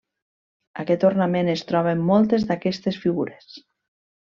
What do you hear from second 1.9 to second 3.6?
en moltes d'aquestes figures.